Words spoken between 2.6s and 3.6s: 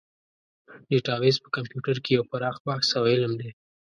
بحث او علم دی.